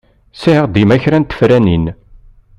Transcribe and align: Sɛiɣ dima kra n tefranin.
Sɛiɣ 0.41 0.65
dima 0.73 0.97
kra 1.03 1.17
n 1.19 1.23
tefranin. 1.25 1.85